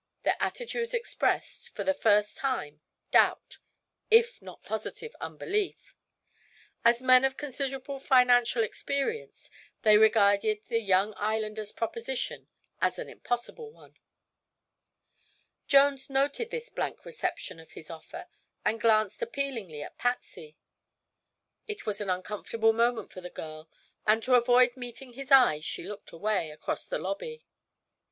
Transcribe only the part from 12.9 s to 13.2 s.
an